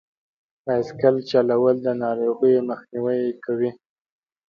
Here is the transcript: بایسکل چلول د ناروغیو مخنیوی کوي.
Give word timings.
بایسکل 0.63 1.15
چلول 1.29 1.75
د 1.85 1.87
ناروغیو 2.03 2.67
مخنیوی 2.69 3.21
کوي. 3.43 3.71